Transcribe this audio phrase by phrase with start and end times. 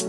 [0.00, 0.08] Hey,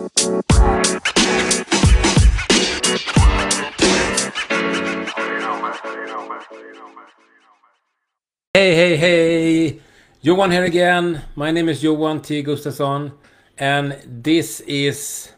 [8.54, 9.82] hey, hey!
[10.22, 11.24] Johan here again.
[11.36, 12.42] My name is Johan T.
[12.42, 13.12] Gustafsson,
[13.58, 15.34] and this is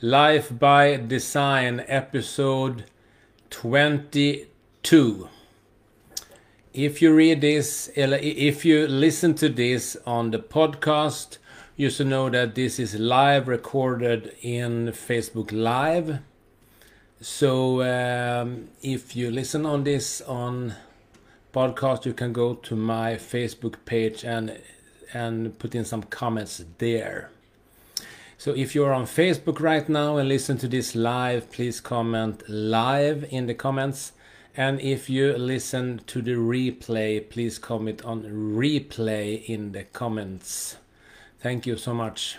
[0.00, 2.86] Life by Design episode
[3.50, 5.28] 22.
[6.72, 11.36] If you read this, if you listen to this on the podcast,
[11.78, 16.18] you should know that this is live recorded in Facebook Live.
[17.20, 20.74] So um, if you listen on this on
[21.54, 24.60] podcast, you can go to my Facebook page and
[25.14, 27.30] and put in some comments there.
[28.38, 33.24] So if you're on Facebook right now and listen to this live, please comment live
[33.30, 34.14] in the comments.
[34.56, 40.76] And if you listen to the replay, please comment on replay in the comments.
[41.40, 42.38] Thank you so much.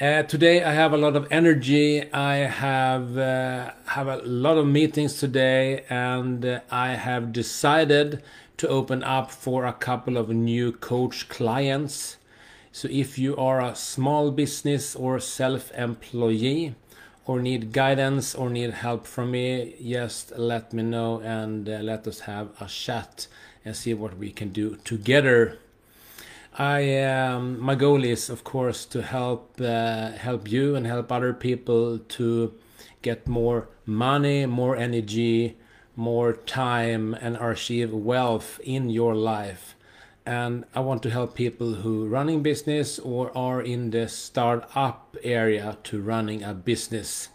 [0.00, 2.12] Uh, today I have a lot of energy.
[2.12, 8.22] I have uh, have a lot of meetings today, and uh, I have decided
[8.58, 12.16] to open up for a couple of new coach clients.
[12.70, 16.76] So if you are a small business or self-employee,
[17.26, 22.06] or need guidance or need help from me, just let me know and uh, let
[22.06, 23.26] us have a chat
[23.64, 25.58] and see what we can do together.
[26.56, 31.32] I um, my goal is of course to help uh, help you and help other
[31.32, 32.54] people to
[33.02, 35.56] get more money, more energy,
[35.96, 39.74] more time, and achieve wealth in your life.
[40.24, 45.76] And I want to help people who running business or are in the startup area
[45.84, 47.30] to running a business.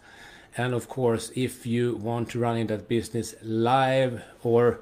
[0.56, 4.80] And of course, if you want to run in that business live or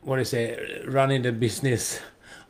[0.00, 2.00] what do you say, running the business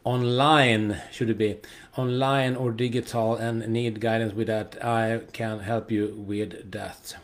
[0.04, 1.56] online should it be
[1.96, 7.16] online or digital and need guidance with that i can help you with that.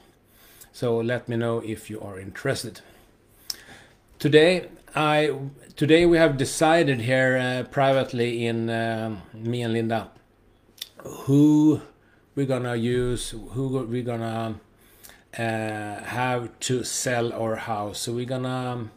[0.72, 2.80] So let me know if you are interested.
[4.18, 5.36] Today i
[5.76, 10.10] today we have decided here uh, privately in uh, me and linda
[11.04, 11.80] who
[12.34, 14.58] we're gonna use who we're gonna
[15.38, 18.00] uh, have to sell our house.
[18.00, 18.90] So we're gonna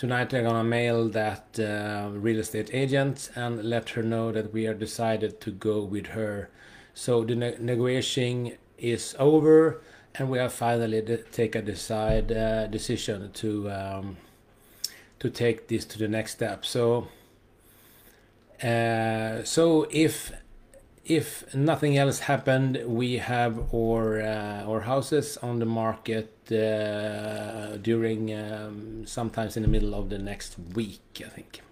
[0.00, 4.66] Tonight I'm gonna mail that uh, real estate agent and let her know that we
[4.66, 6.48] are decided to go with her.
[6.94, 9.82] So the ne negotiation is over,
[10.14, 11.02] and we have finally
[11.32, 14.16] take a decide uh, decision to um,
[15.18, 16.64] to take this to the next step.
[16.64, 17.08] So
[18.62, 20.32] uh, so if
[21.04, 28.34] if nothing else happened, we have our uh, our houses on the market uh, during
[28.34, 31.62] um, sometimes in the middle of the next week, I think.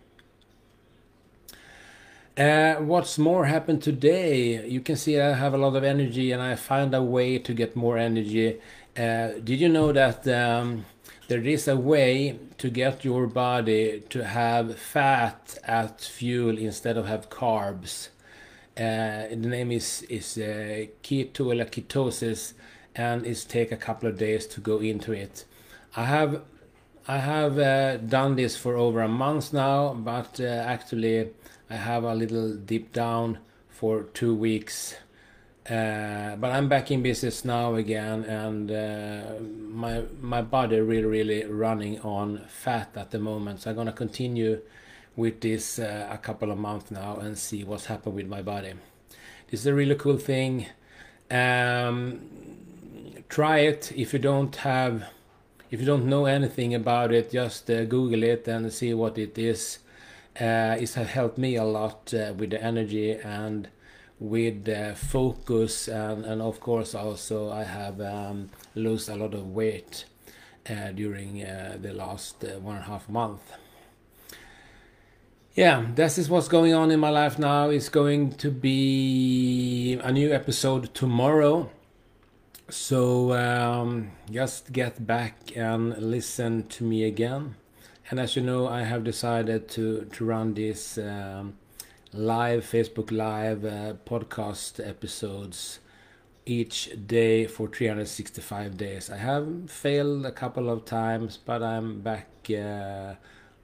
[2.39, 4.65] Uh, what's more happened today?
[4.65, 7.53] You can see I have a lot of energy and I found a way to
[7.53, 8.60] get more energy.
[8.97, 10.87] Uh, did you know that um,
[11.27, 17.06] there is a way to get your body to have fat as fuel instead of
[17.06, 18.09] have carbs?
[18.78, 22.53] Uh, the name is is uh, keto or ketosis,
[22.94, 25.44] and it's take a couple of days to go into it.
[25.97, 26.43] I have
[27.09, 31.31] I have uh, done this for over a month now, but uh, actually
[31.69, 34.95] I have a little deep down for two weeks.
[35.69, 41.45] Uh, but I'm back in business now again, and uh, my my body really really
[41.45, 43.62] running on fat at the moment.
[43.62, 44.60] So I'm gonna continue
[45.17, 48.75] with this uh, a couple of months now and see what's happened with my body.
[49.51, 50.67] This is a really cool thing.
[51.31, 52.21] Um,
[53.29, 55.05] try it if you don't have
[55.71, 59.37] if you don't know anything about it just uh, google it and see what it
[59.37, 59.81] is
[60.41, 63.69] uh, it has helped me a lot uh, with the energy and
[64.19, 69.47] with the focus and, and of course also i have um, lost a lot of
[69.49, 70.07] weight
[70.71, 73.53] uh, during uh, the last one and a half month
[75.54, 77.70] yeah, this is what's going on in my life now.
[77.70, 81.70] It's going to be a new episode tomorrow.
[82.71, 87.56] So um, just get back and listen to me again.
[88.10, 91.54] And as you know, I have decided to, to run this um,
[92.12, 95.80] live, Facebook Live uh, podcast episodes
[96.47, 99.10] each day for 365 days.
[99.10, 103.15] I have failed a couple of times, but I'm back uh,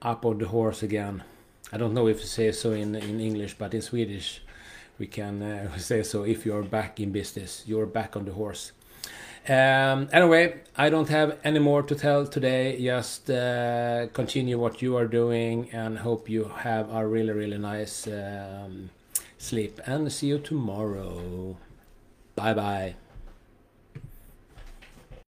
[0.03, 1.23] up on the horse again.
[1.73, 4.43] I don't know if you say so in, in English, but in Swedish
[4.99, 6.25] we can uh, say so.
[6.25, 8.73] If you're back in business, you're back on the horse.
[9.47, 12.81] Um, anyway, I don't have any more to tell today.
[12.81, 18.07] Just uh, continue what you are doing and hope you have a really, really nice
[18.07, 18.89] um,
[19.37, 19.81] sleep.
[19.87, 21.57] And see you tomorrow.
[22.37, 23.04] Bye bye.